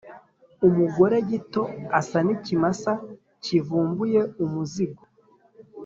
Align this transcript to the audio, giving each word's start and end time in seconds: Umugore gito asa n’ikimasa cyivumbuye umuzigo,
Umugore 0.67 1.15
gito 1.29 1.63
asa 1.99 2.19
n’ikimasa 2.25 2.91
cyivumbuye 3.43 4.21
umuzigo, 4.43 5.03